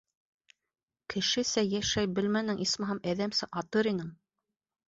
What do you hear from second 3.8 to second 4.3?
инең!